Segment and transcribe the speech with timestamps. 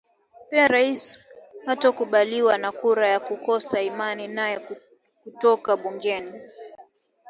[0.49, 1.19] Pia Rais
[1.65, 4.67] hatokabiliwa na kura ya kukosa imani nae
[5.23, 6.33] kutoka bungeni